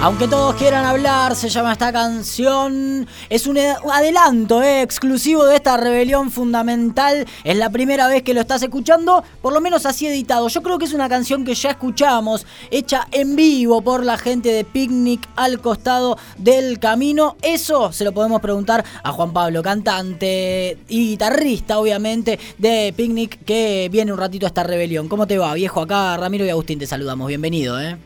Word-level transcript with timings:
Aunque 0.00 0.28
todos 0.28 0.54
quieran 0.54 0.84
hablar, 0.84 1.34
se 1.34 1.48
llama 1.48 1.72
esta 1.72 1.92
canción. 1.92 3.08
Es 3.28 3.48
un 3.48 3.58
adelanto 3.58 4.62
eh, 4.62 4.82
exclusivo 4.82 5.44
de 5.44 5.56
esta 5.56 5.76
rebelión 5.76 6.30
fundamental. 6.30 7.26
Es 7.42 7.56
la 7.56 7.68
primera 7.70 8.06
vez 8.06 8.22
que 8.22 8.32
lo 8.32 8.40
estás 8.40 8.62
escuchando, 8.62 9.24
por 9.42 9.52
lo 9.52 9.60
menos 9.60 9.86
así 9.86 10.06
editado. 10.06 10.46
Yo 10.46 10.62
creo 10.62 10.78
que 10.78 10.84
es 10.84 10.92
una 10.92 11.08
canción 11.08 11.44
que 11.44 11.56
ya 11.56 11.70
escuchamos, 11.70 12.46
hecha 12.70 13.08
en 13.10 13.34
vivo 13.34 13.82
por 13.82 14.04
la 14.04 14.16
gente 14.16 14.52
de 14.52 14.62
Picnic 14.62 15.28
al 15.34 15.60
costado 15.60 16.16
del 16.36 16.78
camino. 16.78 17.36
Eso 17.42 17.90
se 17.90 18.04
lo 18.04 18.12
podemos 18.12 18.40
preguntar 18.40 18.84
a 19.02 19.10
Juan 19.10 19.32
Pablo, 19.32 19.64
cantante 19.64 20.78
y 20.86 21.08
guitarrista, 21.08 21.80
obviamente, 21.80 22.38
de 22.56 22.94
Picnic, 22.96 23.44
que 23.44 23.88
viene 23.90 24.12
un 24.12 24.18
ratito 24.18 24.46
a 24.46 24.48
esta 24.48 24.62
rebelión. 24.62 25.08
¿Cómo 25.08 25.26
te 25.26 25.38
va, 25.38 25.52
viejo? 25.54 25.80
Acá 25.80 26.16
Ramiro 26.16 26.46
y 26.46 26.50
Agustín 26.50 26.78
te 26.78 26.86
saludamos. 26.86 27.26
Bienvenido, 27.26 27.80
¿eh? 27.80 27.96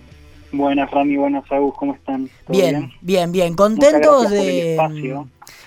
Buenas, 0.52 0.90
Rami, 0.90 1.16
buenas, 1.16 1.50
Agus, 1.50 1.74
¿cómo 1.76 1.94
están? 1.94 2.28
Bien, 2.48 2.92
bien, 3.00 3.32
bien, 3.32 3.54
contentos 3.54 4.30
de... 4.30 4.76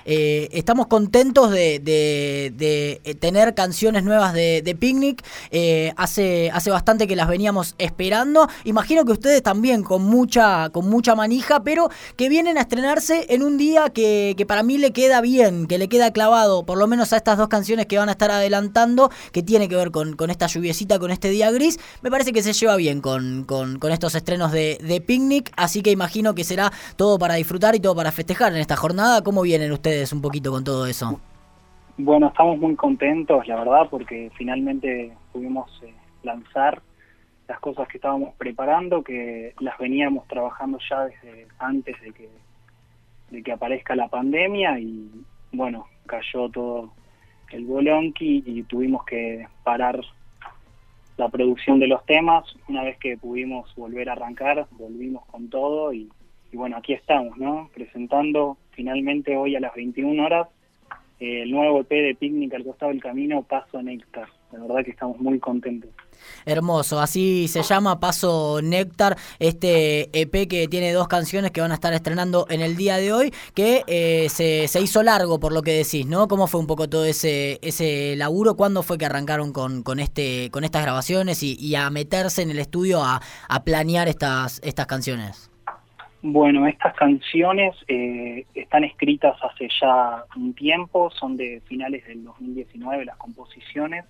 Eh, 0.06 0.50
estamos 0.52 0.88
contentos 0.88 1.52
de, 1.52 1.82
eh, 1.86 3.16
tener 3.20 3.56
canciones 3.56 4.04
nuevas 4.04 4.34
de, 4.34 4.78
Picnic. 4.80 5.24
Eh, 5.52 5.94
hace, 5.98 6.52
hace 6.54 6.70
bastante 6.70 7.08
que 7.08 7.16
las 7.16 7.28
veníamos 7.28 7.76
esperando. 7.78 8.48
Imagino 8.64 9.06
que 9.06 9.14
ustedes 9.14 9.42
también 9.42 9.84
con 9.84 10.04
mucha, 10.04 10.70
con 10.70 10.88
mucha 10.90 11.16
manija, 11.16 11.64
pero 11.64 11.90
que 12.16 12.30
vienen 12.30 12.58
a 12.58 12.62
estrenarse 12.62 13.26
en 13.30 13.42
un 13.42 13.58
día 13.58 13.90
que, 13.90 14.36
para 14.48 14.64
mí 14.64 14.78
le 14.78 14.92
queda 14.92 15.22
bien, 15.22 15.66
que 15.66 15.78
le 15.78 15.88
queda 15.88 16.12
clavado, 16.12 16.66
por 16.66 16.78
lo 16.78 16.88
menos 16.88 17.14
a 17.14 17.18
estas 17.18 17.38
dos 17.38 17.48
canciones 17.48 17.88
que 17.88 17.98
van 17.98 18.10
a 18.10 18.12
estar 18.12 18.30
adelantando, 18.30 19.10
que 19.32 19.42
tiene 19.42 19.68
que 19.68 19.76
ver 19.76 19.92
con, 19.92 20.16
esta 20.30 20.48
lluviecita, 20.48 21.00
con 21.00 21.12
este 21.12 21.30
día 21.30 21.50
gris. 21.52 21.80
Me 22.02 22.12
parece 22.12 22.32
que 22.32 22.44
se 22.44 22.54
lleva 22.54 22.76
bien 22.76 23.02
con, 23.02 23.46
con 23.46 23.92
estos 23.92 24.14
estrenos 24.16 24.52
de, 24.52 25.04
Picnic, 25.06 25.52
así 25.58 25.82
que 25.82 25.92
imagino 25.92 26.36
que 26.36 26.44
será 26.44 26.72
todo 26.96 27.20
para 27.20 27.36
disfrutar 27.36 27.76
y 27.76 27.80
todo 27.80 27.96
para 27.96 28.12
festejar 28.12 28.54
en 28.54 28.60
esta 28.60 28.76
jornada. 28.76 29.24
¿Cómo 29.24 29.42
vienen 29.42 29.72
ustedes? 29.72 29.95
Un 30.14 30.22
poquito 30.22 30.52
con 30.52 30.64
todo 30.64 30.86
eso? 30.86 31.20
Bueno, 31.98 32.28
estamos 32.28 32.58
muy 32.60 32.76
contentos, 32.76 33.48
la 33.48 33.56
verdad, 33.56 33.88
porque 33.90 34.30
finalmente 34.36 35.14
pudimos 35.32 35.72
eh, 35.84 35.94
lanzar 36.24 36.82
las 37.48 37.60
cosas 37.60 37.88
que 37.88 37.98
estábamos 37.98 38.34
preparando, 38.36 39.04
que 39.04 39.54
las 39.60 39.78
veníamos 39.78 40.28
trabajando 40.28 40.78
ya 40.90 41.06
desde 41.06 41.48
antes 41.60 42.00
de 42.02 42.12
que, 42.12 42.30
de 43.30 43.44
que 43.44 43.52
aparezca 43.52 43.96
la 43.96 44.08
pandemia 44.08 44.80
y 44.80 45.10
bueno, 45.52 45.88
cayó 46.06 46.50
todo 46.50 46.92
el 47.52 47.66
bolonqui 47.66 48.44
y 48.46 48.64
tuvimos 48.64 49.06
que 49.06 49.48
parar 49.64 50.02
la 51.18 51.30
producción 51.30 51.80
de 51.80 51.88
los 51.88 52.06
temas. 52.06 52.44
Una 52.68 52.84
vez 52.84 52.98
que 52.98 53.18
pudimos 53.18 53.74
volver 53.76 54.10
a 54.10 54.14
arrancar, 54.14 54.68
volvimos 54.72 55.26
con 55.28 55.50
todo 55.50 55.94
y 55.94 56.10
y 56.56 56.58
bueno, 56.58 56.78
aquí 56.78 56.94
estamos, 56.94 57.38
¿no? 57.38 57.70
Presentando 57.74 58.56
finalmente 58.72 59.36
hoy 59.36 59.58
a 59.58 59.60
las 59.60 59.76
21 59.76 60.24
horas 60.24 60.48
eh, 61.20 61.42
el 61.42 61.52
nuevo 61.52 61.82
EP 61.82 61.90
de 61.90 62.16
Picnic 62.18 62.54
al 62.54 62.64
costado 62.64 62.94
del 62.94 63.04
camino, 63.04 63.44
Paso 63.44 63.84
Néctar. 63.84 64.30
La 64.54 64.60
verdad 64.60 64.86
que 64.86 64.92
estamos 64.92 65.20
muy 65.20 65.38
contentos. 65.38 65.90
Hermoso, 66.46 67.02
así 67.02 67.50
se 67.50 67.62
llama 67.62 68.00
Paso 68.00 68.62
Néctar, 68.64 69.18
este 69.38 70.10
EP 70.18 70.48
que 70.48 70.70
tiene 70.70 70.94
dos 70.94 71.10
canciones 71.10 71.52
que 71.52 71.60
van 71.60 71.72
a 71.72 71.74
estar 71.74 71.94
estrenando 71.94 72.46
en 72.50 72.62
el 72.62 72.78
día 72.78 72.96
de 72.96 73.12
hoy, 73.12 73.34
que 73.54 73.84
eh, 73.88 74.30
se, 74.30 74.70
se, 74.70 74.80
hizo 74.80 75.04
largo 75.04 75.42
por 75.42 75.52
lo 75.52 75.62
que 75.62 75.74
decís, 75.74 76.06
¿no? 76.06 76.30
¿Cómo 76.30 76.48
fue 76.48 76.62
un 76.62 76.68
poco 76.68 76.88
todo 76.88 77.04
ese, 77.04 77.60
ese 77.64 78.16
laburo? 78.16 78.56
¿Cuándo 78.56 78.82
fue 78.82 78.98
que 78.98 79.06
arrancaron 79.06 79.52
con, 79.52 79.84
con, 79.84 80.00
este, 80.00 80.50
con 80.52 80.64
estas 80.64 80.84
grabaciones 80.84 81.44
y, 81.44 81.76
a 81.76 81.90
meterse 81.90 82.44
en 82.44 82.52
el 82.52 82.60
estudio 82.60 83.04
a, 83.04 83.22
a 83.50 83.64
planear 83.66 84.08
estas, 84.08 84.62
estas 84.64 84.86
canciones? 84.86 85.52
Bueno, 86.28 86.66
estas 86.66 86.96
canciones 86.96 87.76
eh, 87.88 88.48
están 88.56 88.84
escritas 88.84 89.38
hace 89.44 89.70
ya 89.80 90.26
un 90.36 90.56
tiempo, 90.56 91.12
son 91.12 91.38
de 91.38 91.62
finales 91.68 92.04
del 92.08 92.24
2019 92.24 93.06
las 93.06 93.18
composiciones. 93.18 94.06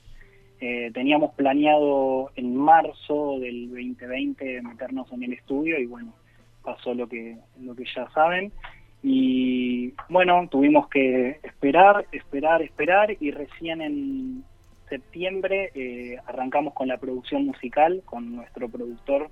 Eh, 0.62 0.92
teníamos 0.94 1.34
planeado 1.34 2.32
en 2.38 2.56
marzo 2.56 3.38
del 3.42 3.68
2020 3.68 4.62
meternos 4.62 5.12
en 5.12 5.24
el 5.24 5.34
estudio 5.34 5.78
y 5.78 5.88
bueno, 5.88 6.14
pasó 6.64 6.94
lo 6.94 7.10
que, 7.10 7.36
lo 7.60 7.76
que 7.76 7.84
ya 7.94 8.10
saben. 8.12 8.54
Y 9.04 9.92
bueno, 10.08 10.48
tuvimos 10.50 10.88
que 10.88 11.42
esperar, 11.44 12.06
esperar, 12.14 12.62
esperar 12.62 13.18
y 13.20 13.32
recién 13.32 13.82
en 13.82 14.46
septiembre 14.88 15.70
eh, 15.76 16.18
arrancamos 16.28 16.74
con 16.76 16.88
la 16.88 16.98
producción 16.98 17.46
musical 17.46 18.04
con 18.06 18.38
nuestro 18.38 18.70
productor 18.70 19.30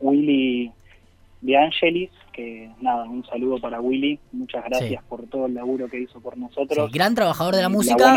Willy 0.00 0.70
de 1.40 1.56
Angelis, 1.56 2.10
que 2.32 2.70
nada, 2.80 3.04
un 3.04 3.24
saludo 3.26 3.60
para 3.60 3.80
Willy, 3.80 4.18
muchas 4.32 4.64
gracias 4.64 5.02
por 5.04 5.26
todo 5.28 5.46
el 5.46 5.54
laburo 5.54 5.88
que 5.88 6.00
hizo 6.00 6.20
por 6.20 6.36
nosotros. 6.36 6.90
gran 6.90 7.14
trabajador 7.14 7.54
de 7.54 7.62
la 7.62 7.68
música 7.68 8.14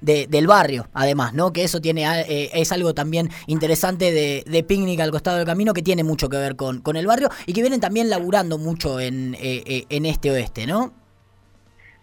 del 0.00 0.46
barrio, 0.46 0.86
además, 0.94 1.34
¿no? 1.34 1.52
Que 1.52 1.64
eso 1.64 1.80
tiene 1.80 2.04
eh, 2.04 2.50
es 2.54 2.72
algo 2.72 2.94
también 2.94 3.28
interesante 3.46 4.12
de, 4.12 4.44
de 4.46 4.62
Picnic 4.62 5.00
al 5.00 5.10
costado 5.10 5.38
del 5.38 5.46
camino 5.46 5.74
que 5.74 5.82
tiene 5.82 6.04
mucho 6.04 6.28
que 6.28 6.36
ver 6.36 6.56
con, 6.56 6.80
con 6.80 6.96
el 6.96 7.06
barrio 7.06 7.28
y 7.46 7.52
que 7.52 7.60
vienen 7.60 7.80
también 7.80 8.08
laburando 8.08 8.58
mucho 8.58 8.98
en, 9.00 9.34
eh, 9.34 9.62
eh, 9.66 9.84
en 9.90 10.06
este 10.06 10.30
oeste, 10.30 10.66
¿no? 10.66 10.92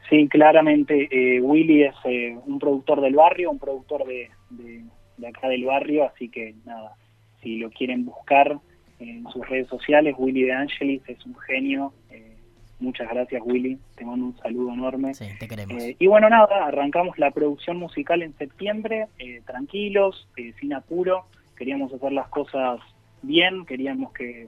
Sí, 0.10 0.28
claramente 0.28 1.08
Willy 1.42 1.84
es 1.84 1.96
un 2.46 2.60
productor 2.60 3.00
del 3.02 3.16
barrio, 3.16 3.50
un 3.50 3.60
productor 3.60 4.06
de, 4.06 4.30
de 4.50 5.28
acá 5.28 5.48
del 5.48 5.64
barrio, 5.64 6.04
así 6.04 6.28
que 6.28 6.54
nada, 6.66 6.96
si 7.42 7.58
lo 7.58 7.70
quieren 7.70 8.06
buscar, 8.06 8.60
en 9.02 9.28
sus 9.30 9.48
redes 9.48 9.68
sociales. 9.68 10.16
Willy 10.18 10.44
de 10.44 10.54
Angelis 10.54 11.02
es 11.08 11.26
un 11.26 11.36
genio. 11.40 11.94
Eh, 12.10 12.36
muchas 12.80 13.10
gracias, 13.10 13.42
Willy. 13.46 13.78
Te 13.96 14.06
mando 14.06 14.28
un 14.28 14.38
saludo 14.38 14.74
enorme. 14.74 15.14
Sí, 15.14 15.26
te 15.40 15.48
queremos. 15.48 15.82
Eh, 15.82 15.96
y 16.00 16.08
bueno, 16.08 16.30
nada, 16.30 16.66
arrancamos 16.66 17.18
la 17.18 17.32
producción 17.32 17.78
musical 17.78 18.22
en 18.22 18.34
septiembre, 18.38 19.08
eh, 19.18 19.42
tranquilos, 19.46 20.28
sin 20.60 20.74
apuro. 20.74 21.26
Queríamos 21.58 21.94
hacer 21.94 22.12
las 22.12 22.28
cosas 22.30 22.80
bien, 23.22 23.66
queríamos 23.66 24.14
que 24.14 24.48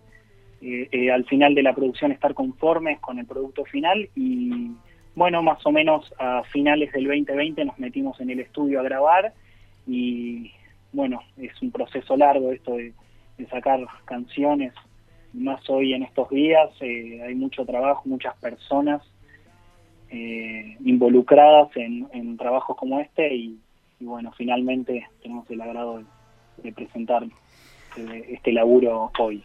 al 1.14 1.26
final 1.26 1.56
de 1.56 1.62
la 1.62 1.76
producción 1.76 2.14
estar 2.14 2.34
conformes 2.34 2.98
con 3.02 3.20
el 3.20 3.26
producto 3.26 3.66
final 3.66 4.08
y 4.16 4.72
bueno, 5.14 5.44
más 5.44 5.64
o 5.66 5.74
menos 5.74 6.14
a 6.18 6.42
finales 6.44 6.94
del 6.94 7.04
2020 7.04 7.66
nos 7.66 7.78
metimos 7.80 8.18
en 8.22 8.30
el 8.30 8.40
estudio 8.40 8.80
a 8.80 8.84
grabar 8.84 9.34
y 9.86 10.52
bueno, 10.94 11.20
es 11.36 11.62
un 11.62 11.70
proceso 11.70 12.16
largo 12.16 12.54
esto 12.54 12.78
de 12.78 12.94
de 13.38 13.48
sacar 13.48 13.80
canciones, 14.06 14.74
más 15.34 15.68
hoy 15.70 15.94
en 15.94 16.04
estos 16.04 16.30
días, 16.30 16.70
eh, 16.80 17.22
hay 17.24 17.36
mucho 17.36 17.66
trabajo, 17.66 18.04
muchas 18.06 18.36
personas 18.38 19.02
eh, 20.10 20.78
involucradas 20.86 21.70
en, 21.76 22.38
trabajos 22.38 22.78
como 22.78 23.00
este 23.00 23.34
y, 23.34 23.60
bueno, 24.00 24.32
finalmente 24.38 25.08
tenemos 25.22 25.50
el 25.50 25.62
agrado 25.62 26.04
de, 26.58 26.72
presentar 26.72 27.24
eh, 27.98 28.26
este 28.30 28.52
laburo 28.52 29.12
hoy. 29.18 29.44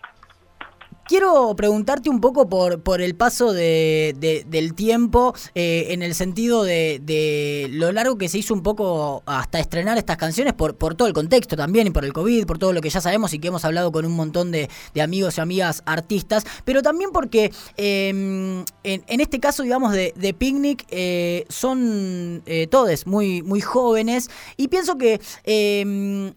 Quiero 1.08 1.56
preguntarte 1.56 2.10
un 2.10 2.20
poco 2.20 2.50
por, 2.50 2.82
por 2.82 3.00
el 3.00 3.14
paso 3.14 3.54
de, 3.54 4.44
del 4.46 4.74
tiempo, 4.74 5.34
eh, 5.54 5.86
en 5.88 6.02
el 6.02 6.14
sentido 6.14 6.64
de, 6.64 7.66
lo 7.70 7.90
largo 7.92 8.18
que 8.18 8.28
se 8.28 8.36
hizo 8.36 8.52
un 8.52 8.62
poco 8.62 9.22
hasta 9.24 9.58
estrenar 9.58 9.96
estas 9.96 10.18
canciones, 10.18 10.52
por, 10.52 10.76
por 10.76 10.94
todo 10.96 11.08
el 11.08 11.14
contexto 11.14 11.56
también, 11.56 11.86
y 11.86 11.90
por 11.92 12.04
el 12.04 12.12
COVID, 12.12 12.44
por 12.44 12.58
todo 12.58 12.74
lo 12.74 12.82
que 12.82 12.90
ya 12.90 13.00
sabemos 13.00 13.32
y 13.32 13.38
que 13.38 13.48
hemos 13.48 13.64
hablado 13.64 13.90
con 13.90 14.04
un 14.04 14.12
montón 14.12 14.50
de, 14.50 14.68
amigos 15.02 15.38
y 15.38 15.40
amigas 15.40 15.82
artistas, 15.86 16.44
pero 16.66 16.82
también 16.82 17.10
porque 17.10 17.52
em, 17.78 18.62
en, 18.84 19.20
este 19.20 19.40
caso, 19.40 19.62
digamos, 19.62 19.94
de, 19.94 20.34
Picnic, 20.36 20.84
eh, 20.90 21.46
son 21.48 22.42
eh, 22.44 22.66
todos 22.66 23.06
muy, 23.06 23.40
muy 23.40 23.62
jóvenes, 23.62 24.28
y 24.58 24.68
pienso 24.68 24.98
que 24.98 25.22
em, 25.44 26.34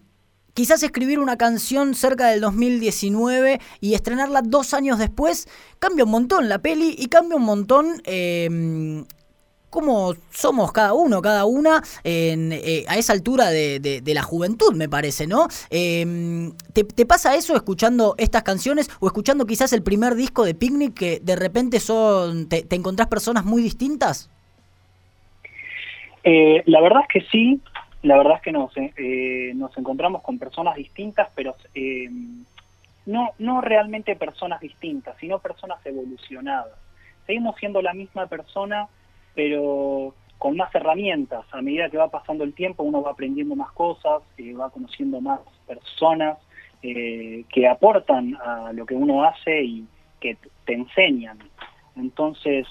Quizás 0.54 0.82
escribir 0.82 1.18
una 1.18 1.36
canción 1.38 1.94
cerca 1.94 2.28
del 2.28 2.40
2019 2.42 3.60
y 3.80 3.94
estrenarla 3.94 4.42
dos 4.42 4.74
años 4.74 4.98
después 4.98 5.48
cambia 5.78 6.04
un 6.04 6.10
montón 6.10 6.48
la 6.48 6.58
peli 6.58 6.94
y 6.98 7.06
cambia 7.06 7.36
un 7.36 7.44
montón 7.44 8.02
eh, 8.04 9.04
cómo 9.72 10.12
somos 10.30 10.70
cada 10.70 10.92
uno, 10.92 11.22
cada 11.22 11.46
una 11.46 11.82
eh, 12.04 12.84
a 12.88 12.98
esa 12.98 13.14
altura 13.14 13.48
de, 13.48 14.02
la 14.04 14.22
juventud, 14.22 14.74
me 14.74 14.86
parece, 14.86 15.26
¿no? 15.26 15.48
Em, 15.70 16.52
¿te, 16.74 17.06
pasa 17.06 17.34
eso 17.34 17.56
escuchando 17.56 18.14
estas 18.18 18.42
canciones 18.42 18.90
o 19.00 19.06
escuchando 19.06 19.46
quizás 19.46 19.72
el 19.72 19.82
primer 19.82 20.14
disco 20.14 20.44
de 20.44 20.54
Picnic 20.54 20.92
que 20.92 21.20
de 21.20 21.36
repente 21.36 21.80
son 21.80 22.50
te, 22.50 22.66
encontrás 22.70 23.08
personas 23.08 23.46
muy 23.46 23.62
distintas? 23.62 24.28
Eh, 26.22 26.62
la 26.66 26.82
verdad 26.82 27.00
es 27.08 27.22
que 27.22 27.28
sí, 27.30 27.58
la 28.02 28.16
verdad 28.16 28.36
es 28.36 28.42
que 28.42 28.52
nos, 28.52 28.72
eh, 28.76 29.52
nos 29.54 29.76
encontramos 29.78 30.22
con 30.22 30.38
personas 30.38 30.74
distintas, 30.74 31.28
pero 31.34 31.54
eh, 31.74 32.10
no, 33.06 33.30
no 33.38 33.60
realmente 33.60 34.16
personas 34.16 34.60
distintas, 34.60 35.16
sino 35.18 35.38
personas 35.38 35.84
evolucionadas. 35.86 36.72
Seguimos 37.26 37.56
siendo 37.58 37.80
la 37.80 37.94
misma 37.94 38.26
persona, 38.26 38.88
pero 39.34 40.14
con 40.38 40.56
más 40.56 40.74
herramientas. 40.74 41.44
A 41.52 41.62
medida 41.62 41.88
que 41.88 41.96
va 41.96 42.08
pasando 42.08 42.42
el 42.42 42.54
tiempo, 42.54 42.82
uno 42.82 43.02
va 43.02 43.12
aprendiendo 43.12 43.54
más 43.54 43.70
cosas, 43.70 44.22
eh, 44.36 44.52
va 44.52 44.70
conociendo 44.70 45.20
más 45.20 45.40
personas 45.66 46.38
que 46.82 47.68
aportan 47.70 48.36
a 48.44 48.72
lo 48.72 48.84
que 48.84 48.96
uno 48.96 49.22
hace 49.22 49.62
y, 49.62 49.86
que 50.18 50.36
te 50.64 50.72
enseñan. 50.74 51.38
Entonces, 51.94 52.66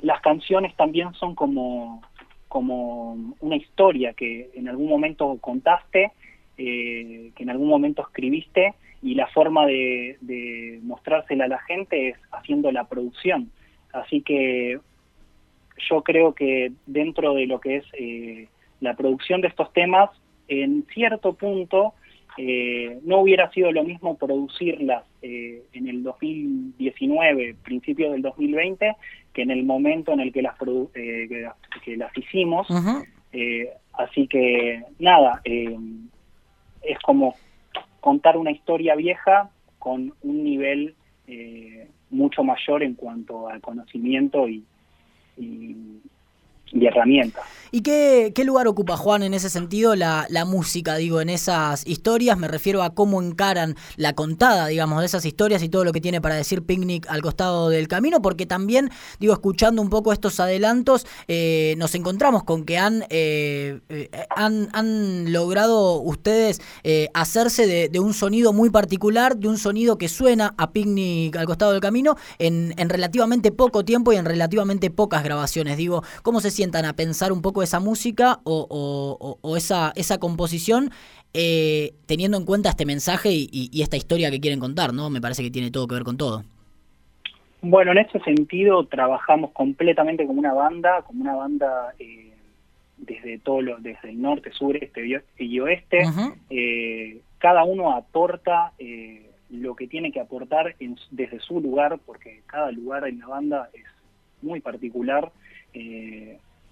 las 0.00 0.20
canciones 0.20 0.72
también 0.76 1.12
son 1.14 1.34
como, 1.34 2.00
como 2.48 3.34
una 3.40 3.56
historia 3.56 4.12
que 4.12 4.50
en 4.54 4.68
algún 4.68 4.88
momento 4.88 5.36
contaste, 5.40 6.12
que 6.56 7.32
en 7.36 7.50
algún 7.50 7.68
momento 7.68 8.02
escribiste, 8.02 8.74
y 9.02 9.14
la 9.14 9.26
forma 9.28 9.66
de, 9.66 10.16
de 10.20 10.80
mostrársela 10.82 11.44
a 11.44 11.48
la 11.48 11.58
gente 11.60 12.08
es 12.08 12.16
haciendo 12.32 12.72
la 12.72 12.84
producción. 12.88 13.50
Así 13.92 14.22
que 14.22 14.80
yo 15.88 16.02
creo 16.02 16.34
que 16.34 16.72
dentro 16.86 17.34
de 17.34 17.46
lo 17.46 17.60
que 17.60 17.76
es 17.76 17.84
eh, 17.98 18.48
la 18.80 18.94
producción 18.94 19.40
de 19.40 19.48
estos 19.48 19.72
temas, 19.72 20.10
en 20.48 20.86
cierto 20.92 21.34
punto 21.34 21.94
eh, 22.38 22.98
no 23.02 23.20
hubiera 23.20 23.50
sido 23.50 23.72
lo 23.72 23.84
mismo 23.84 24.16
producirlas 24.16 25.04
eh, 25.22 25.62
en 25.72 25.88
el 25.88 26.02
2019, 26.02 27.56
principios 27.62 28.12
del 28.12 28.22
2020, 28.22 28.94
que 29.32 29.42
en 29.42 29.50
el 29.50 29.64
momento 29.64 30.12
en 30.12 30.20
el 30.20 30.32
que 30.32 30.42
las, 30.42 30.56
que, 30.58 31.96
las 31.96 32.16
hicimos. 32.16 32.66
así 33.92 34.26
que 34.28 34.82
nada, 34.98 35.40
es 35.44 36.98
como 37.02 37.34
contar 38.00 38.36
una 38.36 38.50
historia 38.50 38.94
vieja 38.94 39.50
con 39.78 40.12
un 40.22 40.44
nivel 40.44 40.94
mucho 42.10 42.44
mayor 42.44 42.82
en 42.82 42.94
cuanto 42.94 43.48
al 43.48 43.60
conocimiento 43.60 44.48
y, 44.48 44.64
y, 45.36 45.76
herramientas. 46.72 47.44
¿Y 47.72 47.82
qué, 47.82 48.32
lugar 48.44 48.68
ocupa 48.68 48.96
Juan 48.96 49.22
en 49.22 49.34
ese 49.34 49.50
sentido 49.50 49.96
la, 49.96 50.26
música, 50.46 50.96
digo, 50.96 51.20
en 51.20 51.28
esas 51.28 51.86
historias? 51.86 52.38
Me 52.38 52.48
refiero 52.48 52.82
a 52.82 52.94
cómo 52.94 53.20
encaran 53.20 53.74
la 53.96 54.14
contada, 54.14 54.68
digamos, 54.68 55.00
de 55.00 55.06
esas 55.06 55.24
historias 55.24 55.62
y 55.62 55.68
todo 55.68 55.84
lo 55.84 55.92
que 55.92 56.00
tiene 56.00 56.20
para 56.20 56.36
decir 56.36 56.62
Picnic 56.62 57.06
al 57.10 57.22
costado 57.22 57.68
del 57.68 57.88
camino, 57.88 58.22
porque 58.22 58.46
también, 58.46 58.90
digo, 59.18 59.32
escuchando 59.32 59.82
un 59.82 59.90
poco 59.90 60.12
estos 60.12 60.38
adelantos, 60.38 61.06
eh, 61.28 61.74
nos 61.76 61.94
encontramos 61.94 62.44
con 62.44 62.64
que 62.64 62.78
han, 62.78 63.04
eh, 63.10 63.80
eh, 63.88 64.10
han, 64.34 64.68
han, 64.72 65.32
logrado 65.32 66.00
ustedes 66.00 66.62
hacerse 67.14 67.88
de, 67.88 68.00
un 68.00 68.14
sonido 68.14 68.52
muy 68.52 68.70
particular, 68.70 69.36
de 69.36 69.48
un 69.48 69.58
sonido 69.58 69.98
que 69.98 70.08
suena 70.08 70.54
a 70.56 70.70
Picnic 70.70 71.36
al 71.36 71.46
costado 71.46 71.72
del 71.72 71.80
camino 71.80 72.16
en, 72.38 72.74
en 72.76 72.88
relativamente 72.88 73.50
poco 73.50 73.84
tiempo 73.84 74.12
y 74.12 74.16
en 74.16 74.24
relativamente 74.24 74.90
pocas 74.90 75.24
grabaciones. 75.24 75.76
Digo, 75.76 76.02
¿cómo 76.22 76.40
se 76.40 76.50
sientan 76.56 76.86
a 76.86 76.94
pensar 76.94 77.32
un 77.32 77.42
poco 77.42 77.62
esa 77.62 77.80
música 77.80 78.40
o, 78.44 79.38
esa, 79.56 79.92
esa 79.94 80.18
composición 80.18 80.90
eh, 81.34 81.92
teniendo 82.06 82.38
en 82.38 82.46
cuenta 82.46 82.70
este 82.70 82.86
mensaje 82.86 83.28
y, 83.30 83.82
esta 83.82 83.96
historia 83.98 84.30
que 84.30 84.40
quieren 84.40 84.58
contar, 84.58 84.94
¿no? 84.94 85.10
Me 85.10 85.20
parece 85.20 85.42
que 85.42 85.50
tiene 85.50 85.70
todo 85.70 85.86
que 85.86 85.94
ver 85.94 86.04
con 86.04 86.16
todo. 86.16 86.44
Bueno, 87.60 87.92
en 87.92 87.98
ese 87.98 88.18
sentido 88.20 88.86
trabajamos 88.86 89.52
completamente 89.52 90.26
como 90.26 90.38
una 90.38 90.54
banda, 90.54 91.02
como 91.02 91.22
una 91.22 91.34
banda 91.34 91.94
eh, 91.98 92.32
desde 92.96 93.38
todo 93.38 93.60
lo, 93.60 93.76
desde 93.78 94.10
el 94.10 94.20
norte, 94.20 94.50
sur, 94.52 94.76
este 94.76 95.06
y 95.38 95.60
oeste. 95.60 96.04
Eh, 96.48 97.20
cada 97.38 97.64
uno 97.64 97.92
aporta 97.92 98.72
lo 99.50 99.76
que 99.76 99.86
tiene 99.86 100.10
que 100.12 100.20
aportar 100.20 100.74
desde 101.10 101.38
su 101.40 101.60
lugar, 101.60 101.98
porque 102.06 102.42
cada 102.46 102.70
lugar 102.72 103.06
en 103.06 103.18
la 103.18 103.26
banda 103.26 103.68
es 103.74 103.84
muy 104.40 104.60
particular. 104.60 105.30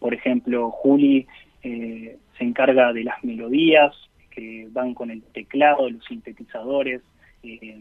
Por 0.05 0.13
ejemplo, 0.13 0.71
Juli 0.71 1.27
eh, 1.63 2.19
se 2.37 2.45
encarga 2.45 2.93
de 2.93 3.05
las 3.05 3.25
melodías 3.25 3.95
que 4.31 4.69
van 4.71 4.93
con 4.93 5.11
el 5.11 5.23
teclado, 5.23 5.89
los 5.89 6.05
sintetizadores. 6.05 7.01
Eh, 7.43 7.79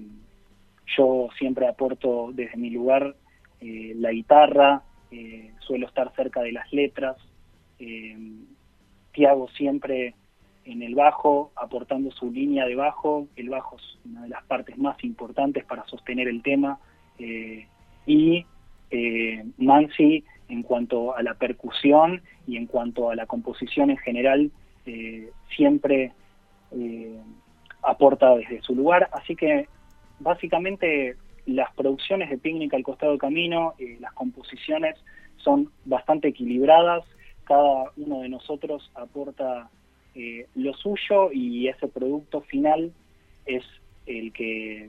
yo 0.95 1.27
siempre 1.37 1.67
aporto 1.67 2.31
desde 2.33 2.55
mi 2.55 2.69
lugar 2.69 3.13
eh, 3.59 3.91
la 3.97 4.13
guitarra, 4.13 4.83
suelo 5.67 5.85
estar 5.85 6.15
cerca 6.15 6.41
de 6.41 6.53
las 6.53 6.71
letras. 6.71 7.17
Tiago 9.11 9.49
siempre 9.49 10.15
en 10.63 10.81
el 10.81 10.95
bajo, 10.95 11.51
aportando 11.57 12.09
su 12.11 12.31
línea 12.31 12.65
de 12.65 12.75
bajo. 12.75 13.27
El 13.35 13.49
bajo 13.49 13.75
es 13.75 13.99
una 14.05 14.21
de 14.21 14.29
las 14.29 14.45
partes 14.45 14.77
más 14.77 15.03
importantes 15.03 15.65
para 15.65 15.85
sostener 15.87 16.29
el 16.29 16.41
tema. 16.41 16.79
y 18.07 18.45
Mansi 19.57 20.23
en 20.53 20.61
cuanto 20.61 21.15
a 21.15 21.23
la 21.23 21.33
percusión 21.33 22.21
y 22.47 22.57
en 22.57 22.67
cuanto 22.67 23.09
a 23.09 23.15
la 23.15 23.25
composición 23.25 23.89
en 23.89 23.97
general, 23.97 24.51
eh, 24.85 25.31
siempre 25.55 26.13
eh, 26.71 27.19
aporta 27.81 28.35
desde 28.35 28.61
su 28.61 28.75
lugar. 28.75 29.09
Así 29.13 29.35
que 29.35 29.67
básicamente 30.19 31.15
las 31.47 31.73
producciones 31.73 32.29
de 32.29 32.37
Picnic 32.37 32.73
al 32.73 32.83
costado 32.83 33.13
del 33.13 33.19
camino, 33.19 33.73
eh, 33.79 33.97
las 33.99 34.13
composiciones 34.13 34.95
son 35.37 35.71
bastante 35.85 36.27
equilibradas, 36.27 37.03
cada 37.45 37.91
uno 37.97 38.21
de 38.21 38.29
nosotros 38.29 38.89
aporta 38.95 39.69
lo 40.53 40.73
suyo 40.75 41.31
y 41.33 41.67
ese 41.67 41.87
producto 41.87 42.41
final 42.41 42.93
es 43.47 43.63
el 44.05 44.31
que 44.31 44.87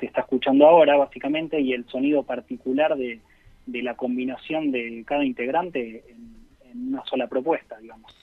se 0.00 0.06
está 0.06 0.22
escuchando 0.22 0.66
ahora 0.66 0.96
básicamente 0.96 1.60
y 1.60 1.74
el 1.74 1.86
sonido 1.86 2.22
particular 2.22 2.96
de, 2.96 3.20
de 3.68 3.82
la 3.82 3.96
combinación 3.96 4.72
de 4.72 5.04
cada 5.06 5.24
integrante 5.24 6.04
en, 6.08 6.38
una 6.88 7.04
sola 7.04 7.26
propuesta, 7.26 7.78
digamos. 7.78 8.14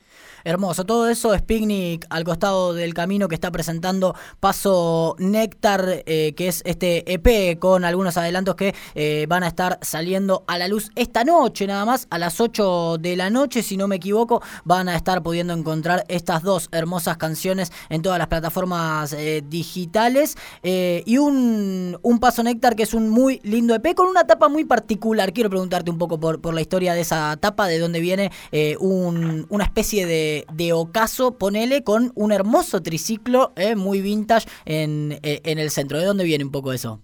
Hermoso, 0.48 0.86
todo 0.86 1.10
eso 1.10 1.34
es 1.34 1.42
Picnic 1.42 2.06
al 2.12 2.24
costado 2.24 2.76
del 2.76 2.94
camino 2.94 3.28
que 3.28 3.34
está 3.34 3.50
presentando 3.50 4.14
Paso 4.40 5.16
Néctar, 5.18 6.04
eh, 6.06 6.34
que 6.38 6.48
es 6.48 6.62
este 6.66 7.12
EP 7.12 7.58
con 7.58 7.84
algunos 7.84 8.16
adelantos 8.16 8.54
que 8.54 8.76
eh, 8.94 9.26
van 9.28 9.42
a 9.42 9.48
estar 9.48 9.80
saliendo 9.82 10.44
a 10.46 10.60
la 10.60 10.68
luz 10.68 10.92
esta 10.96 11.24
noche 11.24 11.66
nada 11.66 11.84
más, 11.84 12.06
a 12.12 12.20
las 12.20 12.40
8 12.40 13.00
de 13.00 13.16
la 13.16 13.32
noche, 13.32 13.64
si 13.64 13.76
no 13.76 13.88
me 13.88 13.96
equivoco, 13.96 14.44
van 14.66 14.88
a 14.88 14.96
estar 14.96 15.24
pudiendo 15.24 15.52
encontrar 15.52 16.06
estas 16.10 16.44
dos 16.44 16.70
hermosas 16.72 17.18
canciones 17.18 17.72
en 17.90 18.04
todas 18.04 18.20
las 18.20 18.28
plataformas 18.28 19.14
eh, 19.14 19.44
digitales 19.50 20.38
y 20.62 21.18
un, 21.18 21.98
un, 22.04 22.20
Paso 22.20 22.44
Néctar 22.44 22.76
que 22.76 22.84
es 22.84 22.94
un 22.94 23.10
muy 23.10 23.40
lindo 23.42 23.74
EP 23.74 23.96
con 23.96 24.06
una 24.06 24.28
tapa 24.28 24.48
muy 24.48 24.64
particular. 24.64 25.34
Quiero 25.34 25.50
preguntarte 25.50 25.90
un 25.90 25.98
poco 25.98 26.20
por, 26.20 26.40
por 26.40 26.54
la 26.54 26.62
historia 26.62 26.94
de 26.94 27.02
esa 27.02 27.36
tapa, 27.38 27.68
de 27.68 27.80
dónde 27.80 28.00
viene 28.00 28.32
un, 28.80 29.48
una 29.50 29.64
especie 29.64 30.06
de 30.06 30.35
de, 30.54 30.74
ocaso, 30.74 31.38
ponele, 31.38 31.84
con 31.84 32.12
un 32.16 32.32
hermoso 32.32 32.82
triciclo 32.82 33.52
eh, 33.56 33.76
muy 33.76 34.02
vintage 34.02 34.48
en, 34.66 35.14
eh, 35.24 35.42
en, 35.44 35.60
el 35.60 35.70
centro. 35.70 36.00
¿De 36.00 36.06
dónde 36.06 36.24
viene 36.24 36.44
un 36.44 36.52
poco 36.52 36.74
eso? 36.74 37.00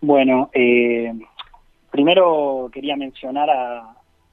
Bueno, 0.00 0.50
eh, 0.52 1.12
primero 1.90 2.70
quería 2.72 2.96
mencionar 2.96 3.50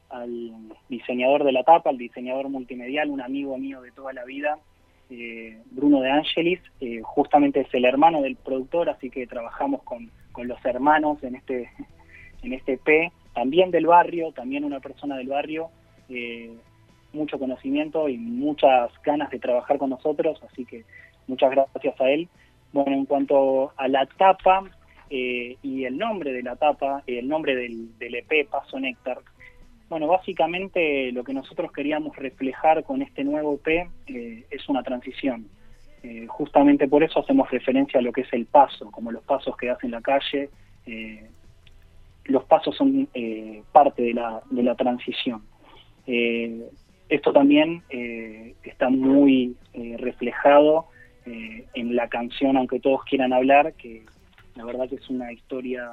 al 0.09 0.51
diseñador 0.89 1.43
de 1.43 1.51
la 1.51 1.63
tapa, 1.63 1.89
al 1.89 1.97
diseñador 1.97 2.49
multimedial, 2.49 3.09
un 3.09 3.21
amigo 3.21 3.57
mío 3.57 3.81
de 3.81 3.91
toda 3.91 4.13
la 4.13 4.25
vida, 4.25 4.57
Bruno 5.71 5.99
de 5.99 6.09
Angelis, 6.09 6.61
justamente 7.03 7.61
es 7.61 7.73
el 7.73 7.83
hermano 7.83 8.21
del 8.21 8.37
productor, 8.37 8.89
así 8.89 9.09
que 9.09 9.27
trabajamos 9.27 9.83
con, 9.83 10.09
con 10.31 10.47
los 10.47 10.63
hermanos 10.63 11.21
en 11.23 11.35
este, 11.35 11.69
en 12.43 12.53
este 12.53 12.77
P, 12.77 13.11
también 13.33 13.71
del 13.71 13.85
barrio, 13.85 14.31
también 14.31 14.63
una 14.63 14.79
persona 14.79 15.17
del 15.17 15.27
barrio, 15.27 15.69
mucho 17.13 17.39
conocimiento 17.39 18.09
y 18.09 18.17
muchas 18.17 18.91
ganas 19.03 19.29
de 19.29 19.39
trabajar 19.39 19.77
con 19.77 19.89
nosotros, 19.89 20.41
así 20.49 20.65
que 20.65 20.85
muchas 21.27 21.51
gracias 21.51 21.99
a 21.99 22.09
él. 22.09 22.27
Bueno, 22.73 22.93
en 22.93 23.05
cuanto 23.05 23.73
a 23.75 23.87
la 23.87 24.05
tapa 24.05 24.63
eh, 25.09 25.57
y 25.61 25.83
el 25.83 25.97
nombre 25.97 26.31
de 26.31 26.43
la 26.43 26.55
tapa, 26.55 27.03
el 27.05 27.27
nombre 27.27 27.55
del, 27.55 27.89
EP 27.99 28.47
Paso 28.49 28.79
Néctar, 28.79 29.19
bueno, 29.89 30.07
básicamente 30.07 31.11
lo 31.11 31.25
que 31.25 31.33
nosotros 31.33 31.71
queríamos 31.73 32.15
reflejar 32.15 32.83
con 32.85 33.01
este 33.01 33.25
nuevo 33.25 33.55
EP 33.55 33.89
eh, 34.07 34.45
es 34.49 34.69
una 34.69 34.83
transición. 34.83 35.47
Eh, 36.03 36.25
justamente 36.27 36.87
por 36.87 37.03
eso 37.03 37.19
hacemos 37.19 37.51
referencia 37.51 37.99
a 37.99 38.03
lo 38.03 38.13
que 38.13 38.21
es 38.21 38.33
el 38.33 38.45
paso, 38.45 38.89
como 38.89 39.11
los 39.11 39.23
pasos 39.23 39.55
que 39.57 39.67
das 39.67 39.83
en 39.83 39.91
la 39.91 40.01
calle. 40.01 40.49
los 42.25 42.45
pasos 42.45 42.75
son 42.77 43.09
parte 43.73 44.01
de 44.01 44.13
la, 44.13 44.41
de 44.49 44.63
la 44.63 44.75
transición. 44.75 45.43
Esto 47.11 47.33
también 47.33 47.83
eh, 47.89 48.55
está 48.63 48.89
muy 48.89 49.57
eh, 49.73 49.97
reflejado 49.99 50.85
eh, 51.25 51.67
en 51.73 51.93
la 51.93 52.07
canción 52.07 52.55
Aunque 52.55 52.79
todos 52.79 53.03
quieran 53.03 53.33
hablar, 53.33 53.73
que 53.73 54.05
la 54.55 54.63
verdad 54.63 54.87
que 54.87 54.95
es 54.95 55.09
una 55.09 55.29
historia 55.33 55.91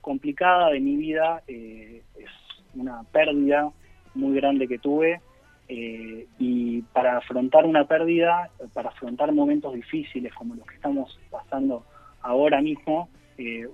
complicada 0.00 0.70
de 0.70 0.80
mi 0.80 0.96
vida, 0.96 1.42
es 1.46 2.30
una 2.74 3.02
pérdida 3.12 3.70
muy 4.14 4.34
grande 4.36 4.68
que 4.68 4.78
tuve 4.78 5.20
y 5.68 6.82
para 6.92 7.16
afrontar 7.16 7.64
una 7.64 7.86
pérdida, 7.86 8.50
para 8.74 8.90
afrontar 8.90 9.32
momentos 9.32 9.72
difíciles 9.72 10.34
como 10.34 10.54
los 10.54 10.66
que 10.66 10.74
estamos 10.74 11.18
pasando 11.30 11.84
ahora 12.20 12.60
mismo, 12.60 13.08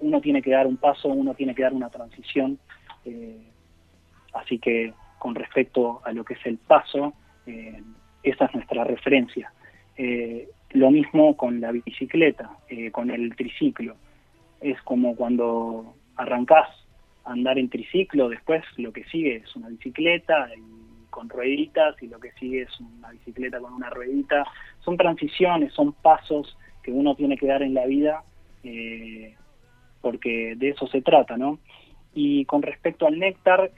uno 0.00 0.20
tiene 0.20 0.40
que 0.40 0.52
dar 0.52 0.68
un 0.68 0.76
paso, 0.76 1.08
uno 1.08 1.34
tiene 1.34 1.54
que 1.54 1.64
dar 1.64 1.72
una 1.72 1.90
transición. 1.90 2.60
así 4.32 4.60
que 4.60 4.92
con 5.20 5.34
respecto 5.34 6.00
a 6.02 6.12
lo 6.12 6.24
que 6.24 6.34
es 6.34 6.46
el 6.46 6.56
paso, 6.56 7.12
eh, 7.46 7.82
esa 8.22 8.46
es 8.46 8.54
nuestra 8.54 8.84
referencia. 8.84 9.52
Eh, 9.96 10.48
lo 10.70 10.90
mismo 10.90 11.36
con 11.36 11.60
la 11.60 11.72
bicicleta, 11.72 12.50
eh, 12.68 12.90
con 12.90 13.10
el 13.10 13.36
triciclo. 13.36 13.96
es 14.62 14.80
como 14.82 15.14
cuando 15.16 15.94
arrancás 16.16 16.68
a 17.24 17.32
andar 17.32 17.58
en 17.58 17.68
triciclo, 17.68 18.30
después 18.30 18.62
lo 18.78 18.92
que 18.92 19.04
sigue 19.04 19.36
es 19.36 19.56
una 19.56 19.68
bicicleta 19.68 20.48
con 21.10 21.28
rueditas 21.28 22.02
y 22.02 22.06
lo 22.06 22.18
que 22.18 22.32
sigue 22.32 22.62
es 22.62 22.80
una 22.80 23.10
bicicleta 23.10 23.60
con 23.60 23.74
una 23.74 23.90
ruedita. 23.90 24.44
Son 24.80 24.96
transiciones, 24.96 25.72
son 25.74 25.92
pasos 25.92 26.56
que 26.82 26.92
uno 26.92 27.14
tiene 27.14 27.36
que 27.36 27.46
dar 27.46 27.62
en 27.62 27.74
la 27.74 27.84
vida 27.84 28.24
eh, 28.64 29.34
porque 30.00 30.54
de 30.56 30.70
eso 30.70 30.86
se 30.86 31.02
trata, 31.02 31.36
¿no? 31.36 31.58
Y 32.14 32.46
con 32.46 32.62
respecto 32.62 33.06
al 33.06 33.18
néctar, 33.18 33.70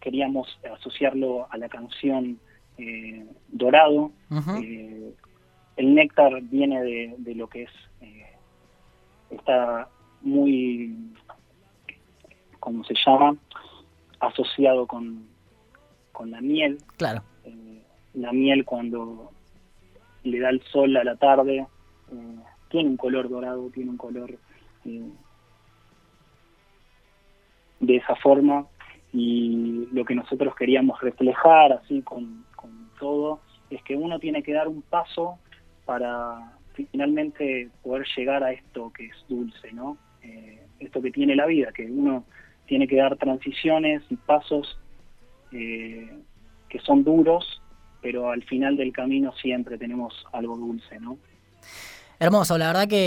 queríamos 0.00 0.48
asociarlo 0.78 1.46
a 1.50 1.56
la 1.56 1.68
canción 1.68 2.38
eh, 2.78 3.26
Dorado. 3.48 4.12
el 5.76 5.94
néctar 5.94 6.40
viene 6.42 6.82
de, 6.82 7.34
lo 7.34 7.48
que 7.48 7.64
es, 7.64 7.70
está 9.30 9.88
muy, 10.22 11.12
¿cómo 12.58 12.84
se 12.84 12.94
llama? 13.06 13.36
Asociado 14.18 14.86
con, 14.86 15.26
con 16.12 16.30
la 16.30 16.40
miel. 16.40 16.78
Claro. 16.96 17.22
la 18.14 18.32
miel 18.32 18.64
cuando 18.64 19.30
le 20.24 20.40
da 20.40 20.50
el 20.50 20.62
sol 20.64 20.96
a 20.96 21.04
la 21.04 21.16
tarde, 21.16 21.66
tiene 22.70 22.90
un 22.90 22.96
color 22.96 23.28
dorado, 23.28 23.68
tiene 23.70 23.90
un 23.90 23.96
color 23.96 24.38
eh, 24.84 25.10
de 27.80 27.96
esa 27.96 28.14
forma 28.16 28.66
y 29.12 29.88
lo 29.92 30.04
que 30.04 30.14
nosotros 30.14 30.54
queríamos 30.54 31.00
reflejar 31.00 31.72
así 31.72 32.02
con, 32.02 32.44
todo 32.98 33.40
es 33.70 33.82
que 33.82 33.96
uno 33.96 34.18
tiene 34.18 34.42
que 34.42 34.52
dar 34.52 34.68
un 34.68 34.82
paso 34.82 35.38
para 35.86 36.52
finalmente 36.74 37.70
poder 37.82 38.06
llegar 38.14 38.44
a 38.44 38.52
esto 38.52 38.92
que 38.92 39.06
es 39.06 39.24
dulce, 39.26 39.72
¿no? 39.72 39.96
Eh, 40.22 40.66
esto 40.80 41.00
que 41.00 41.10
tiene 41.10 41.34
la 41.34 41.46
vida, 41.46 41.72
que 41.72 41.86
uno 41.86 42.24
tiene 42.66 42.86
que 42.86 42.96
dar 42.96 43.16
transiciones 43.16 44.02
y 44.10 44.16
pasos 44.16 44.78
eh, 45.52 46.10
que 46.68 46.78
son 46.80 47.04
duros, 47.04 47.62
pero 48.02 48.30
al 48.30 48.42
final 48.44 48.76
del 48.76 48.92
camino 48.92 49.32
siempre 49.32 49.78
tenemos 49.78 50.26
algo 50.32 50.58
dulce, 50.58 51.00
¿no? 51.00 51.16
Hermoso, 52.22 52.58
la 52.58 52.66
verdad 52.66 52.86
que 52.86 52.98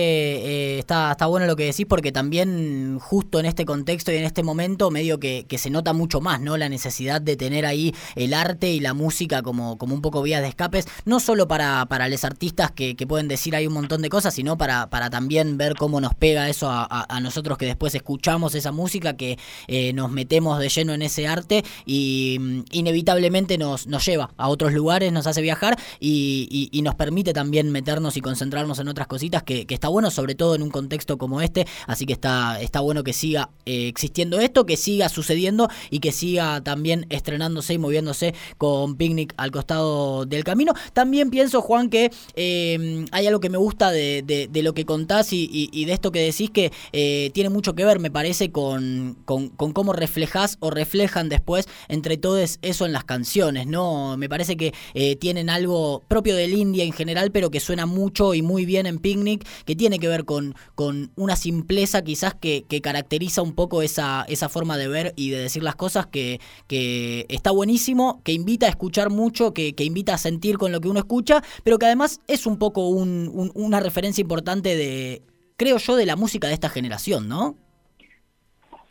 eh, 0.43 0.79
está, 0.79 1.11
está 1.11 1.27
bueno 1.27 1.45
lo 1.45 1.55
que 1.55 1.65
decís 1.65 1.85
porque 1.87 2.11
también 2.11 2.97
justo 2.97 3.39
en 3.39 3.45
este 3.45 3.63
contexto 3.63 4.11
y 4.11 4.15
en 4.15 4.23
este 4.23 4.41
momento 4.41 4.89
medio 4.89 5.19
que, 5.19 5.45
se 5.55 5.69
nota 5.69 5.93
mucho 5.93 6.19
más, 6.19 6.41
¿no? 6.41 6.57
La 6.57 6.67
necesidad 6.67 7.21
de 7.21 7.35
tener 7.35 7.67
ahí 7.67 7.93
el 8.15 8.33
arte 8.33 8.71
y 8.71 8.79
la 8.79 8.95
música 8.95 9.43
como, 9.43 9.77
como 9.77 9.93
un 9.93 10.01
poco 10.01 10.23
vías 10.23 10.41
de 10.41 10.47
escapes, 10.47 10.87
no 11.05 11.19
solo 11.19 11.47
para, 11.47 11.85
para 11.85 12.09
los 12.09 12.23
artistas 12.23 12.71
que, 12.71 12.95
pueden 13.07 13.27
decir 13.27 13.55
ahí 13.55 13.67
un 13.67 13.73
montón 13.73 14.01
de 14.01 14.09
cosas, 14.09 14.33
sino 14.33 14.57
para, 14.57 14.89
para 14.89 15.11
también 15.11 15.59
ver 15.59 15.75
cómo 15.75 16.01
nos 16.01 16.15
pega 16.15 16.49
eso 16.49 16.67
a, 16.71 17.19
nosotros 17.21 17.59
que 17.59 17.67
después 17.67 17.93
escuchamos 17.93 18.55
esa 18.55 18.71
música, 18.71 19.15
que 19.15 19.37
eh, 19.67 19.93
nos 19.93 20.09
metemos 20.09 20.57
de 20.57 20.69
lleno 20.69 20.91
en 20.93 21.03
ese 21.03 21.27
arte 21.27 21.63
y 21.85 22.37
mm, 22.39 22.61
inevitablemente 22.71 23.59
nos, 23.59 23.85
nos 23.85 24.03
lleva 24.03 24.31
a 24.37 24.47
otros 24.47 24.73
lugares, 24.73 25.11
nos 25.11 25.27
hace 25.27 25.41
viajar 25.41 25.77
y, 25.99 26.69
y 26.71 26.81
nos 26.81 26.95
permite 26.95 27.31
también 27.31 27.71
meternos 27.71 28.17
y 28.17 28.21
concentrarnos 28.21 28.79
en 28.79 28.87
otras 28.87 29.02
cositas 29.07 29.43
que, 29.43 29.65
está 29.69 29.87
bueno, 29.87 30.11
sobre 30.11 30.35
todo 30.35 30.55
en 30.55 30.61
un 30.61 30.69
contexto 30.69 31.17
como 31.17 31.41
este. 31.41 31.65
Así 31.87 32.05
que 32.05 32.13
está, 32.13 32.61
está 32.61 32.79
bueno 32.79 33.03
que 33.03 33.13
siga 33.13 33.49
eh, 33.65 33.87
existiendo 33.87 34.39
esto, 34.39 34.65
que 34.65 34.77
siga 34.77 35.09
sucediendo 35.09 35.69
y 35.89 35.99
que 35.99 36.11
siga 36.11 36.61
también 36.61 37.05
estrenándose 37.09 37.73
y 37.73 37.77
moviéndose 37.77 38.33
con 38.57 38.95
Picnic 38.95 39.33
al 39.37 39.51
costado 39.51 40.25
del 40.25 40.43
camino. 40.43 40.73
También 40.93 41.29
pienso, 41.29 41.61
Juan, 41.61 41.89
que 41.89 42.11
eh, 42.35 43.05
hay 43.11 43.27
algo 43.27 43.39
que 43.39 43.49
me 43.49 43.57
gusta 43.57 43.91
de, 43.91 44.49
lo 44.53 44.73
que 44.73 44.85
contás 44.85 45.33
y, 45.33 45.85
de 45.85 45.93
esto 45.93 46.11
que 46.11 46.19
decís 46.19 46.49
que 46.49 46.71
eh, 46.93 47.31
tiene 47.33 47.49
mucho 47.49 47.75
que 47.75 47.85
ver, 47.85 47.99
me 47.99 48.11
parece, 48.11 48.51
con, 48.51 49.17
con, 49.25 49.49
cómo 49.49 49.93
reflejás 49.93 50.57
o 50.59 50.69
reflejan 50.69 51.29
después 51.29 51.67
entre 51.87 52.17
todos 52.17 52.59
eso 52.61 52.85
en 52.85 52.93
las 52.93 53.03
canciones, 53.03 53.67
¿no? 53.67 54.17
Me 54.17 54.29
parece 54.29 54.55
que 54.57 54.73
tienen 55.19 55.49
algo 55.49 56.03
propio 56.07 56.35
del 56.35 56.53
indie 56.53 56.83
en 56.83 56.93
general, 56.93 57.31
pero 57.31 57.49
que 57.51 57.59
suena 57.59 57.85
mucho 57.85 58.33
y 58.33 58.41
muy 58.41 58.65
bien 58.65 58.85
en 58.85 58.92
Picnic, 58.99 59.47
que 59.65 59.75
tiene 59.75 59.99
que 59.99 60.07
ver 60.07 60.25
con, 60.25 60.55
con 60.75 61.11
una 61.15 61.35
simpleza 61.35 62.03
quizás 62.03 62.33
que, 62.33 62.63
caracteriza 62.81 63.41
un 63.41 63.55
poco 63.55 63.81
esa, 63.81 64.25
esa 64.27 64.49
forma 64.49 64.77
de 64.77 64.87
ver 64.87 65.13
y 65.15 65.29
de 65.29 65.37
decir 65.37 65.63
las 65.63 65.75
cosas 65.75 66.05
que, 66.07 66.39
que 66.67 67.25
está 67.29 67.51
buenísimo, 67.51 68.21
que 68.23 68.33
invita 68.33 68.65
a 68.65 68.69
escuchar 68.69 69.09
mucho, 69.09 69.53
que, 69.53 69.73
invita 69.79 70.13
a 70.13 70.17
sentir 70.17 70.57
con 70.57 70.71
lo 70.71 70.81
que 70.81 70.89
uno 70.89 70.99
escucha, 70.99 71.41
pero 71.63 71.77
que 71.77 71.85
además 71.85 72.21
es 72.27 72.45
un 72.45 72.57
poco 72.57 72.87
una 72.87 73.79
referencia 73.79 74.21
importante 74.21 74.75
de, 74.75 75.21
creo 75.57 75.77
yo, 75.77 75.95
de 75.95 76.05
la 76.05 76.15
música 76.15 76.47
de 76.47 76.53
esta 76.53 76.69
generación, 76.69 77.27
¿no? 77.27 77.55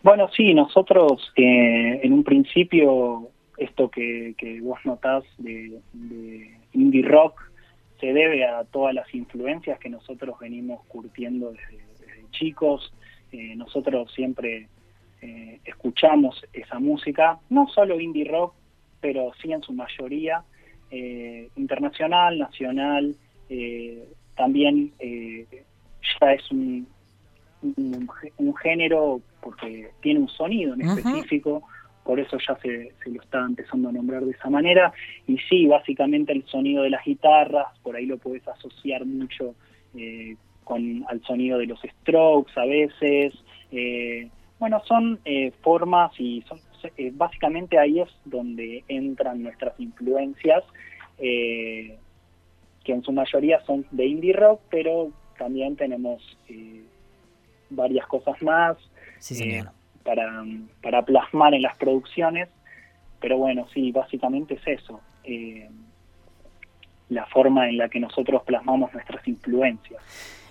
Bueno, 0.02 0.28
sí, 0.37 0.52
nosotros 0.52 1.32
eh, 1.37 2.00
en 2.02 2.12
un 2.12 2.25
principio, 2.25 3.28
esto 3.56 3.88
que, 3.88 4.35
vos 4.62 4.78
notás 4.85 5.25
de 5.38 5.80
indie 6.73 7.02
rock, 7.02 7.51
se 8.02 8.12
debe 8.12 8.44
a 8.44 8.64
todas 8.64 8.92
las 8.92 9.14
influencias 9.14 9.78
que 9.78 9.88
nosotros 9.88 10.37
venimos 10.40 10.85
curtiendo 10.88 11.52
desde, 11.52 12.28
chicos. 12.32 12.92
Eh, 13.30 13.54
nosotros 13.54 14.12
siempre 14.12 14.66
eh, 15.21 15.61
escuchamos 15.64 16.44
esa 16.52 16.80
música, 16.80 17.38
no 17.49 17.68
solo 17.68 18.00
indie 18.00 18.25
rock, 18.25 18.54
pero 19.00 19.30
sí 19.40 19.52
en 19.52 19.62
su 19.62 19.73
mayoría, 19.73 20.42
eh, 20.90 21.49
internacional, 21.54 22.38
nacional, 22.38 23.14
también 24.35 24.92
ya 24.99 26.32
es 26.32 26.50
un, 26.50 26.88
un, 27.62 28.56
género 28.56 29.21
porque 29.42 29.90
tiene 30.00 30.21
un 30.21 30.28
sonido 30.28 30.75
en 30.75 30.80
específico, 30.80 31.62
por 32.04 32.18
eso 32.18 32.37
ya 32.47 32.56
se, 32.56 32.92
se, 33.02 33.11
lo 33.11 33.23
está 33.23 33.40
empezando 33.40 33.88
a 33.88 33.92
nombrar 33.92 34.25
de 34.25 34.32
esa 34.32 34.50
manera. 34.50 34.92
Y 35.26 35.38
sí, 35.49 35.66
básicamente 35.66 36.32
el 36.32 36.44
sonido 36.47 36.82
de 36.82 36.90
las 36.90 37.04
guitarras, 37.04 37.66
por 37.82 37.97
ahí 37.97 38.06
lo 38.06 38.18
puedes 38.18 38.47
asociar 38.49 39.04
mucho 39.04 39.54
eh, 39.97 40.37
con 40.64 41.04
al 41.09 41.23
sonido 41.23 41.59
de 41.59 41.66
los 41.66 41.80
strokes 41.80 42.52
a 42.56 42.64
veces. 42.64 43.35
Eh, 43.71 44.28
bueno, 44.59 44.82
son 44.87 45.21
eh, 45.25 45.52
formas 45.62 46.12
y 46.18 46.42
son, 46.42 46.61
básicamente 47.12 47.78
ahí 47.78 48.00
es 48.00 48.09
donde 48.25 48.85
entran 48.88 49.42
nuestras 49.42 49.78
influencias, 49.78 50.64
que 51.18 51.99
en 52.85 53.02
su 53.04 53.12
mayoría 53.12 53.61
son 53.64 53.87
de 53.92 54.06
indie 54.06 54.32
rock, 54.32 54.61
pero 54.71 55.12
también 55.38 55.76
tenemos 55.76 56.21
varias 57.71 58.06
cosas 58.09 58.40
más. 58.42 58.76
Sí, 59.21 59.37
señor 59.37 59.71
para, 60.02 60.44
para 60.82 61.02
plasmar 61.04 61.54
en 61.54 61.62
las 61.62 61.76
producciones, 61.76 62.49
pero 63.21 63.38
bueno, 63.38 63.66
sí, 63.73 63.92
básicamente 63.92 64.54
es 64.54 64.66
eso, 64.66 65.00
eh, 65.25 65.71
la 67.09 67.26
forma 67.26 67.68
en 67.68 67.78
la 67.78 67.88
que 67.88 68.00
nosotros 68.00 68.42
plasmamos 68.42 68.92
nuestras 68.92 69.26
influencias. 69.28 70.02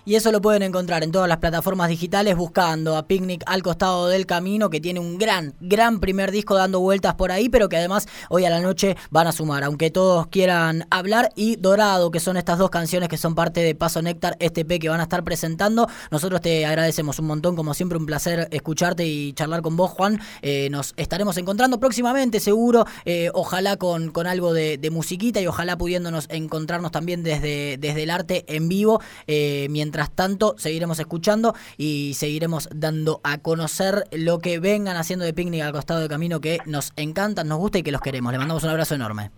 Y 0.04 0.16
eso 0.16 0.32
lo 0.32 0.40
pueden 0.40 0.64
encontrar 0.64 1.04
en 1.04 1.12
todas 1.12 1.28
las 1.28 1.38
plataformas 1.38 1.88
digitales 1.88 2.36
buscando 2.36 2.96
a 2.96 3.06
Picnic 3.06 3.44
al 3.46 3.62
costado 3.62 4.08
del 4.08 4.26
camino, 4.26 4.68
que 4.68 4.80
tiene 4.80 4.98
un 4.98 5.16
gran, 5.16 5.54
gran 5.60 6.00
primer 6.00 6.32
disco 6.32 6.56
dando 6.56 6.80
vueltas 6.80 7.14
por 7.14 7.30
ahí, 7.30 7.48
pero 7.48 7.68
que 7.68 7.76
además 7.76 8.08
hoy 8.28 8.44
a 8.44 8.50
la 8.50 8.58
noche 8.58 8.96
van 9.10 9.28
a 9.28 9.32
sumar, 9.32 9.62
aunque 9.62 9.92
todos 9.92 10.26
quieran 10.26 10.88
hablar, 10.90 11.30
y 11.36 11.54
Dorado, 11.54 12.10
que 12.10 12.18
son 12.18 12.36
estas 12.36 12.58
dos 12.58 12.68
canciones 12.68 13.08
que 13.08 13.16
son 13.16 13.36
parte 13.36 13.60
de 13.60 13.76
Paso 13.76 14.02
Néctar, 14.02 14.36
este 14.40 14.64
P 14.64 14.80
que 14.80 14.88
van 14.88 14.98
a 14.98 15.04
estar 15.04 15.22
presentando. 15.22 15.86
Nosotros 16.10 16.40
te 16.40 16.66
agradecemos 16.66 17.20
un 17.20 17.26
montón, 17.26 17.54
como 17.54 17.72
siempre, 17.72 17.96
un 17.96 18.06
placer 18.06 18.48
escucharte 18.50 19.06
y 19.06 19.32
charlar 19.34 19.62
con 19.62 19.76
vos, 19.76 19.92
Juan. 19.92 20.20
Eh, 20.42 20.68
nos 20.70 20.94
estaremos 20.96 21.36
encontrando 21.36 21.78
próximamente, 21.78 22.40
seguro, 22.40 22.86
eh, 23.04 23.30
ojalá 23.34 23.76
con, 23.76 24.10
con 24.10 24.26
algo 24.26 24.52
de, 24.52 24.80
musiquita 24.90 25.40
y 25.40 25.46
ojalá 25.46 25.78
pudiéndonos 25.78 26.26
encontrarnos 26.28 26.90
también 26.90 27.22
desde, 27.22 27.78
desde 27.78 28.02
el 28.02 28.10
arte 28.10 28.44
en 28.48 28.68
vivo, 28.68 29.00
eh, 29.28 29.68
mientras 29.70 29.91
Mientras 29.92 30.16
tanto, 30.16 30.54
seguiremos 30.56 30.98
escuchando 31.00 31.52
y 31.76 32.14
seguiremos 32.14 32.70
dando 32.74 33.20
a 33.24 33.42
conocer 33.42 34.04
lo 34.10 34.38
que 34.38 34.58
vengan 34.58 34.96
haciendo 34.96 35.26
de 35.26 35.34
picnic 35.34 35.60
al 35.60 35.72
costado 35.72 36.00
del 36.00 36.08
camino 36.08 36.40
que 36.40 36.60
nos 36.64 36.94
encantan, 36.96 37.46
nos 37.46 37.58
gusta 37.58 37.76
y 37.76 37.82
que 37.82 37.92
los 37.92 38.00
queremos. 38.00 38.32
Le 38.32 38.38
mandamos 38.38 38.64
un 38.64 38.70
abrazo 38.70 38.94
enorme. 38.94 39.28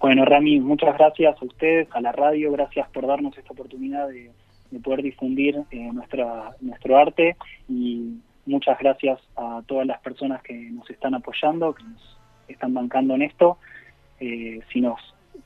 Bueno, 0.00 0.24
Rami, 0.24 0.58
muchas 0.60 0.96
gracias 0.96 1.36
a 1.38 1.44
ustedes, 1.44 1.86
a 1.92 2.00
la 2.00 2.12
radio, 2.12 2.50
gracias 2.50 2.88
por 2.88 3.06
darnos 3.06 3.36
esta 3.36 3.52
oportunidad 3.52 4.08
de, 4.08 4.30
poder 4.82 5.02
difundir 5.02 5.62
eh, 5.70 5.90
nuestro 5.92 6.96
arte 6.96 7.36
y 7.68 8.14
muchas 8.46 8.78
gracias 8.78 9.20
a 9.36 9.60
todas 9.66 9.86
las 9.86 10.00
personas 10.00 10.42
que 10.42 10.54
nos 10.54 10.88
están 10.88 11.14
apoyando, 11.14 11.74
que 11.74 11.82
nos 11.82 12.18
están 12.48 12.72
bancando 12.72 13.16
en 13.16 13.20
esto. 13.20 13.58
Eh, 14.18 14.60
si 14.72 14.80
nos 14.80 14.98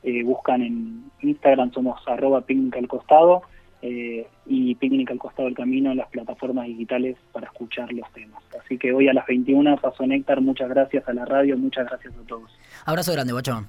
eh, 0.05 0.23
buscan 0.23 0.63
en 0.63 1.11
Instagram 1.23 1.73
somos 1.73 2.01
arroba 2.07 2.45
al 2.47 2.87
costado 2.87 3.43
eh, 3.83 4.27
y 4.47 4.75
Picnic 4.77 5.11
al 5.11 5.19
costado 5.19 5.47
del 5.47 5.57
camino 5.57 5.91
en 5.91 5.99
las 5.99 6.09
plataformas 6.09 6.67
digitales 6.67 7.17
para 7.33 7.47
escuchar 7.47 7.93
los 7.93 8.11
temas. 8.13 8.43
Así 8.65 8.79
que 8.79 8.93
hoy 8.93 9.09
a 9.09 9.13
las 9.13 9.27
21 9.27 9.77
paso 9.77 10.07
Néctar, 10.07 10.41
muchas 10.41 10.69
gracias 10.69 11.07
a 11.09 11.13
la 11.13 11.25
radio, 11.25 11.59
muchas 11.59 11.87
gracias 11.89 12.15
a 12.15 12.27
todos. 12.27 12.51
Abrazo 12.87 13.13
grande, 13.13 13.33
Bochón. 13.33 13.67